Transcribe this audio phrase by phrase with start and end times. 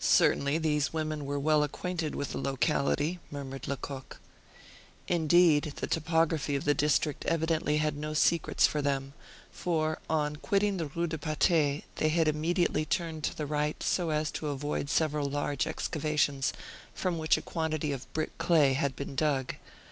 [0.00, 4.18] "Certainly these women were well acquainted with the locality," murmured Lecoq.
[5.06, 9.12] Indeed, the topography of the district evidently had no secrets for them,
[9.52, 14.10] for, on quitting the Rue de Patay, they had immediately turned to the right, so
[14.10, 16.52] as to avoid several large excavations,
[16.92, 19.54] from which a quantity of brick clay had been dug.